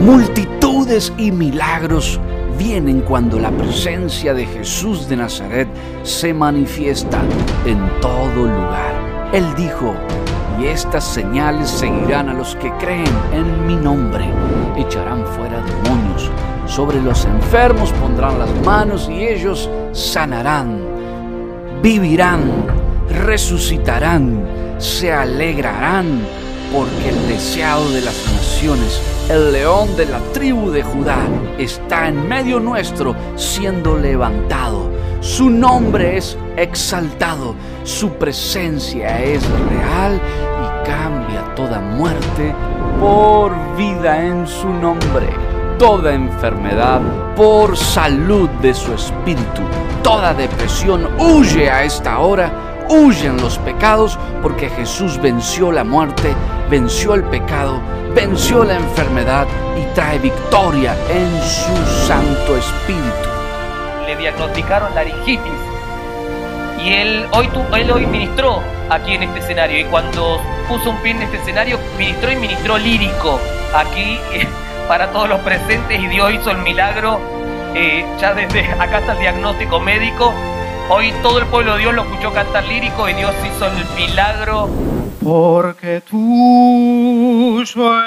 Multitudes 0.00 1.12
y 1.16 1.30
milagros 1.32 2.20
vienen 2.58 3.00
cuando 3.00 3.38
la 3.38 3.50
presencia 3.50 4.34
de 4.34 4.46
Jesús 4.46 5.08
de 5.08 5.16
Nazaret 5.16 5.68
se 6.02 6.32
manifiesta 6.34 7.20
en 7.64 7.78
todo 8.00 8.44
lugar. 8.44 9.30
Él 9.32 9.44
dijo, 9.56 9.94
y 10.60 10.66
estas 10.66 11.04
señales 11.04 11.68
seguirán 11.68 12.28
a 12.28 12.34
los 12.34 12.54
que 12.56 12.70
creen 12.78 13.10
en 13.32 13.66
mi 13.66 13.76
nombre. 13.76 14.24
Echarán 14.76 15.24
fuera 15.26 15.60
demonios, 15.62 16.30
sobre 16.66 17.00
los 17.02 17.24
enfermos 17.24 17.92
pondrán 17.92 18.38
las 18.38 18.50
manos 18.64 19.08
y 19.10 19.24
ellos 19.24 19.68
sanarán, 19.92 20.78
vivirán, 21.82 22.42
resucitarán, 23.08 24.44
se 24.78 25.12
alegrarán, 25.12 26.20
porque 26.72 27.10
el 27.10 27.28
deseado 27.28 27.88
de 27.90 28.00
las 28.00 28.16
naciones 28.32 29.00
el 29.28 29.52
león 29.52 29.96
de 29.96 30.06
la 30.06 30.18
tribu 30.32 30.70
de 30.70 30.82
Judá 30.82 31.18
está 31.58 32.08
en 32.08 32.28
medio 32.28 32.60
nuestro 32.60 33.14
siendo 33.36 33.96
levantado. 33.96 34.90
Su 35.20 35.48
nombre 35.48 36.18
es 36.18 36.36
exaltado, 36.56 37.54
su 37.84 38.10
presencia 38.10 39.22
es 39.22 39.42
real 39.70 40.20
y 40.62 40.86
cambia 40.86 41.54
toda 41.54 41.80
muerte 41.80 42.54
por 43.00 43.52
vida 43.76 44.26
en 44.26 44.46
su 44.46 44.68
nombre. 44.68 45.28
Toda 45.78 46.12
enfermedad 46.12 47.00
por 47.34 47.76
salud 47.76 48.48
de 48.60 48.74
su 48.74 48.92
espíritu. 48.92 49.62
Toda 50.02 50.34
depresión 50.34 51.08
huye 51.18 51.70
a 51.70 51.82
esta 51.84 52.18
hora 52.18 52.73
huyen 52.88 53.40
los 53.40 53.58
pecados 53.58 54.18
porque 54.42 54.68
Jesús 54.70 55.20
venció 55.20 55.72
la 55.72 55.84
muerte, 55.84 56.34
venció 56.70 57.14
el 57.14 57.24
pecado, 57.24 57.80
venció 58.14 58.64
la 58.64 58.76
enfermedad 58.76 59.46
y 59.76 59.94
trae 59.94 60.18
victoria 60.18 60.96
en 61.10 61.42
su 61.42 62.06
Santo 62.06 62.56
Espíritu. 62.56 63.28
Le 64.06 64.16
diagnosticaron 64.16 64.94
laringitis 64.94 65.52
y 66.82 66.92
él 66.92 67.26
hoy, 67.32 67.48
él 67.76 67.90
hoy 67.90 68.06
ministró 68.06 68.60
aquí 68.90 69.14
en 69.14 69.22
este 69.22 69.38
escenario 69.38 69.80
y 69.80 69.84
cuando 69.84 70.40
puso 70.68 70.90
un 70.90 70.98
pie 70.98 71.12
en 71.12 71.22
este 71.22 71.38
escenario 71.38 71.78
ministró 71.96 72.30
y 72.32 72.36
ministró 72.36 72.76
lírico 72.76 73.40
aquí 73.74 74.18
para 74.88 75.10
todos 75.10 75.28
los 75.28 75.40
presentes 75.40 75.98
y 75.98 76.06
Dios 76.08 76.32
hizo 76.32 76.50
el 76.50 76.58
milagro. 76.58 77.20
eh, 77.74 78.04
ya 78.20 78.34
desde 78.34 78.70
acá 78.78 78.98
está 78.98 79.12
el 79.12 79.18
diagnóstico 79.20 79.80
médico. 79.80 80.32
Hoy 80.90 81.12
todo 81.22 81.38
el 81.38 81.46
pueblo 81.46 81.72
de 81.74 81.78
Dios 81.80 81.94
lo 81.94 82.02
escuchó 82.02 82.30
cantar 82.32 82.62
lírico 82.64 83.08
y 83.08 83.14
Dios 83.14 83.34
hizo 83.42 83.66
el 83.66 83.86
milagro. 83.96 84.68
Porque 85.22 86.02
tuyo 86.02 87.64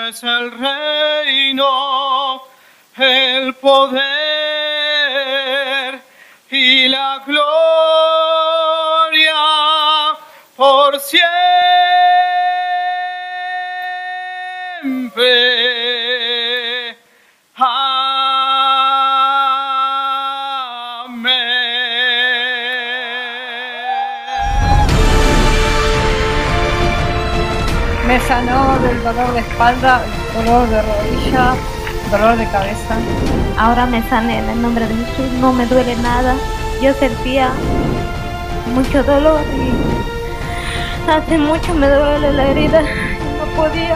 es 0.07 0.21
el 0.21 0.51
reino, 0.51 1.65
el 2.95 3.55
poder 3.55 4.03
y 6.51 6.87
la 6.87 7.23
gloria 7.25 7.47
por 10.55 10.99
siempre. 10.99 11.57
Sanó 28.27 28.77
del 28.79 29.03
dolor 29.03 29.33
de 29.33 29.39
espalda, 29.39 30.01
dolor 30.35 30.67
de 30.67 30.81
rodilla, 30.81 31.55
dolor 32.11 32.37
de 32.37 32.45
cabeza. 32.47 32.95
Ahora 33.57 33.85
me 33.85 34.01
sané 34.09 34.39
en 34.39 34.49
el 34.49 34.61
nombre 34.61 34.85
de 34.85 34.95
Jesús, 34.95 35.31
no 35.39 35.53
me 35.53 35.65
duele 35.65 35.95
nada. 35.97 36.35
Yo 36.81 36.93
sentía 36.93 37.51
mucho 38.75 39.03
dolor 39.03 39.41
y 39.55 41.09
hace 41.09 41.37
mucho 41.37 41.73
me 41.73 41.87
duele 41.87 42.33
la 42.33 42.47
herida 42.47 42.81
no 42.81 43.45
podía. 43.55 43.95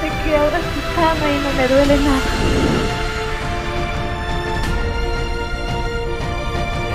Sé 0.00 0.08
que 0.24 0.36
ahora 0.36 0.58
estoy 0.58 0.82
sana 0.96 1.26
y 1.30 1.38
no 1.44 1.50
me 1.56 1.68
duele 1.68 1.96
nada. 2.04 2.20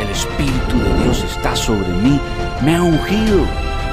El 0.01 0.10
Espíritu 0.10 0.79
de 0.79 1.03
Dios 1.03 1.23
está 1.23 1.55
sobre 1.55 1.88
mí, 1.88 2.19
me 2.62 2.75
ha 2.75 2.84
ungido, 2.84 3.45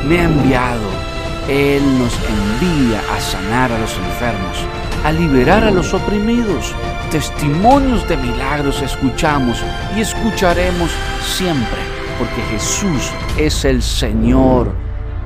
me 0.04 0.18
ha 0.20 0.24
enviado. 0.24 1.11
Él 1.48 1.82
nos 1.98 2.12
envía 2.14 3.00
a 3.14 3.20
sanar 3.20 3.72
a 3.72 3.78
los 3.78 3.96
enfermos, 3.96 4.58
a 5.04 5.12
liberar 5.12 5.64
a 5.64 5.70
los 5.70 5.92
oprimidos. 5.92 6.72
Testimonios 7.10 8.08
de 8.08 8.16
milagros 8.16 8.80
escuchamos 8.80 9.58
y 9.96 10.00
escucharemos 10.00 10.90
siempre, 11.24 11.78
porque 12.18 12.40
Jesús 12.52 13.10
es 13.36 13.64
el 13.64 13.82
Señor, 13.82 14.72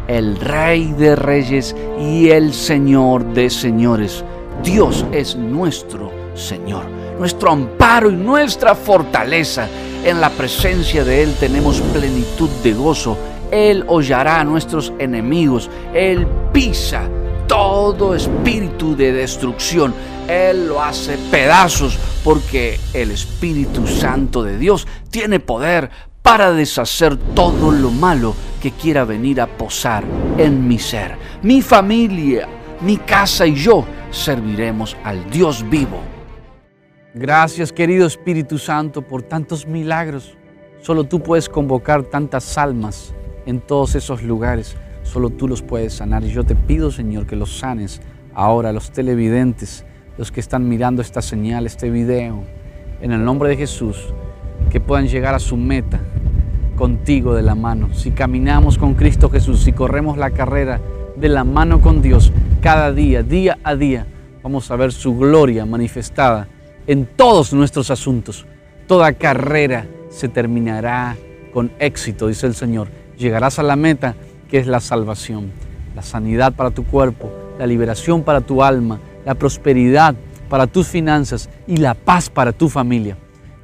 el 0.09 0.37
Rey 0.41 0.93
de 0.93 1.17
Reyes 1.17 1.77
y 2.01 2.31
el 2.31 2.55
Señor 2.55 3.25
de 3.35 3.51
Señores. 3.51 4.25
Dios 4.63 5.05
es 5.13 5.37
nuestro 5.37 6.11
Señor, 6.35 6.85
nuestro 7.19 7.51
amparo 7.51 8.11
y 8.11 8.17
nuestra 8.17 8.75
fortaleza. 8.75 9.69
En 10.05 10.21
la 10.21 10.31
presencia 10.31 11.05
de 11.05 11.23
Él 11.23 11.35
tenemos 11.39 11.81
plenitud 11.93 12.49
de 12.63 12.73
gozo. 12.73 13.19
Él 13.51 13.85
hollará 13.87 14.41
a 14.41 14.45
nuestros 14.45 14.93
enemigos. 14.99 15.71
Él 15.95 16.27
pisa 16.53 17.09
todo 17.47 18.15
espíritu 18.15 18.97
de 18.97 19.13
destrucción. 19.13 19.95
Él 20.29 20.69
lo 20.69 20.83
hace 20.83 21.17
pedazos 21.31 21.99
porque 22.25 22.81
el 22.93 23.13
Espíritu 23.13 23.87
Santo 23.87 24.43
de 24.43 24.59
Dios 24.59 24.87
tiene 25.11 25.39
poder 25.39 25.91
para 26.23 26.51
deshacer 26.53 27.17
todo 27.17 27.71
lo 27.71 27.91
malo 27.93 28.35
que 28.61 28.73
quiera 28.73 29.05
venir 29.05 29.41
a 29.41 29.47
posar 29.47 30.03
en 30.37 30.67
mi 30.67 30.79
ser. 30.79 31.17
Mi 31.43 31.63
familia, 31.63 32.49
mi 32.81 32.97
casa 32.97 33.47
y 33.47 33.55
yo 33.55 33.85
serviremos 34.11 34.97
al 35.05 35.31
Dios 35.31 35.65
vivo. 35.69 36.01
Gracias 37.15 37.73
querido 37.73 38.07
Espíritu 38.07 38.59
Santo 38.59 39.03
por 39.03 39.23
tantos 39.23 39.67
milagros. 39.67 40.37
Solo 40.83 41.05
tú 41.05 41.23
puedes 41.23 41.49
convocar 41.49 42.03
tantas 42.03 42.59
almas 42.59 43.15
en 43.47 43.61
todos 43.61 43.95
esos 43.95 44.23
lugares. 44.23 44.77
Solo 45.03 45.31
tú 45.31 45.49
los 45.49 45.63
puedes 45.63 45.95
sanar. 45.95 46.25
Y 46.25 46.31
yo 46.31 46.45
te 46.45 46.55
pido, 46.55 46.91
Señor, 46.91 47.27
que 47.27 47.37
los 47.37 47.59
sanes 47.59 48.03
ahora, 48.35 48.73
los 48.73 48.91
televidentes, 48.91 49.85
los 50.19 50.31
que 50.31 50.41
están 50.41 50.69
mirando 50.69 51.01
esta 51.01 51.23
señal, 51.23 51.67
este 51.67 51.91
video, 51.91 52.43
en 53.01 53.13
el 53.13 53.25
nombre 53.25 53.49
de 53.49 53.57
Jesús, 53.57 54.13
que 54.71 54.81
puedan 54.81 55.09
llegar 55.09 55.35
a 55.35 55.39
su 55.39 55.57
meta 55.57 56.01
contigo 56.77 57.35
de 57.35 57.43
la 57.43 57.55
mano. 57.55 57.95
Si 57.95 58.11
caminamos 58.11 58.79
con 58.79 58.95
Cristo 58.95 59.31
Jesús, 59.31 59.63
si 59.63 59.73
corremos 59.73 60.19
la 60.19 60.31
carrera 60.31 60.81
de 61.17 61.29
la 61.29 61.45
mano 61.45 61.81
con 61.81 62.03
Dios, 62.03 62.33
cada 62.61 62.93
día, 62.93 63.23
día 63.23 63.59
a 63.65 63.75
día, 63.75 64.07
vamos 64.43 64.71
a 64.71 64.77
ver 64.77 64.93
su 64.93 65.17
gloria 65.17 65.65
manifestada 65.65 66.49
en 66.87 67.07
todos 67.07 67.53
nuestros 67.53 67.91
asuntos. 67.91 68.47
Toda 68.87 69.13
carrera 69.15 69.87
se 70.11 70.29
terminará 70.29 71.17
con 71.53 71.73
éxito, 71.79 72.29
dice 72.29 72.47
el 72.47 72.55
Señor. 72.55 72.89
Llegarás 73.19 73.59
a 73.59 73.63
la 73.63 73.77
meta 73.77 74.15
que 74.49 74.59
es 74.59 74.67
la 74.67 74.81
salvación, 74.81 75.53
la 75.95 76.03
sanidad 76.03 76.55
para 76.55 76.71
tu 76.71 76.85
cuerpo, 76.85 77.31
la 77.59 77.67
liberación 77.67 78.23
para 78.23 78.41
tu 78.41 78.63
alma, 78.63 79.01
la 79.25 79.35
prosperidad 79.35 80.15
para 80.49 80.67
tus 80.67 80.87
finanzas 80.87 81.49
y 81.67 81.79
la 81.79 81.95
paz 81.95 82.31
para 82.31 82.53
tu 82.53 82.69
familia. 82.69 83.17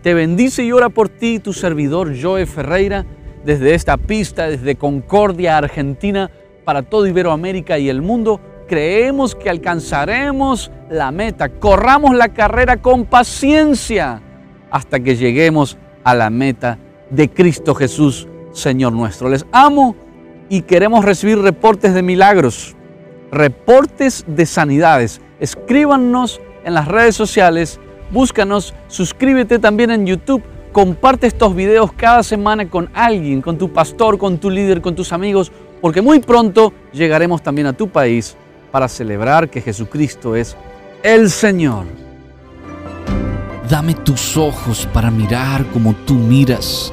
Te 0.03 0.15
bendice 0.15 0.65
y 0.65 0.73
ora 0.73 0.89
por 0.89 1.09
ti 1.09 1.39
tu 1.39 1.53
servidor 1.53 2.15
Joe 2.21 2.45
Ferreira 2.47 3.07
desde 3.45 3.75
esta 3.75 3.97
pista, 3.97 4.49
desde 4.49 4.77
Concordia, 4.77 5.59
Argentina, 5.59 6.31
para 6.65 6.83
todo 6.83 7.07
Iberoamérica 7.07 7.79
y 7.79 7.89
el 7.89 8.03
mundo, 8.03 8.41
creemos 8.69 9.35
que 9.35 9.51
alcanzaremos 9.51 10.71
la 10.91 11.11
meta. 11.11 11.49
Corramos 11.49 12.15
la 12.15 12.29
carrera 12.29 12.79
con 12.79 13.05
paciencia 13.05 14.21
hasta 14.71 15.01
que 15.01 15.17
lleguemos 15.17 15.77
a 16.05 16.15
la 16.15 16.31
meta 16.31 16.79
de 17.11 17.29
Cristo 17.29 17.75
Jesús, 17.75 18.29
Señor 18.53 18.93
nuestro. 18.93 19.29
Les 19.29 19.45
amo 19.53 19.97
y 20.49 20.63
queremos 20.63 21.05
recibir 21.05 21.39
reportes 21.39 21.95
de 21.95 22.03
milagros, 22.03 22.77
reportes 23.31 24.25
de 24.27 24.47
sanidades. 24.47 25.21
Escríbanos 25.41 26.41
en 26.65 26.75
las 26.75 26.87
redes 26.87 27.17
sociales, 27.17 27.81
búscanos, 28.11 28.75
suscríbete 28.87 29.59
también 29.59 29.91
en 29.91 30.07
YouTube, 30.07 30.43
comparte 30.73 31.27
estos 31.27 31.55
videos 31.55 31.93
cada 31.93 32.23
semana 32.23 32.69
con 32.69 32.91
alguien, 32.95 33.41
con 33.43 33.59
tu 33.59 33.73
pastor, 33.73 34.19
con 34.19 34.39
tu 34.39 34.51
líder, 34.51 34.81
con 34.81 34.95
tus 34.95 35.13
amigos, 35.13 35.51
porque 35.81 36.03
muy 36.03 36.21
pronto 36.21 36.73
llegaremos 36.93 37.43
también 37.43 37.67
a 37.67 37.73
tu 37.73 37.89
país 37.89 38.37
para 38.71 38.89
celebrar 38.89 39.51
que 39.51 39.61
Jesucristo 39.61 40.37
es 40.37 40.57
el 41.03 41.31
Señor. 41.31 41.85
Dame 43.69 43.95
tus 43.95 44.37
ojos 44.37 44.87
para 44.93 45.11
mirar 45.11 45.65
como 45.73 45.95
tú 45.95 46.15
miras. 46.15 46.93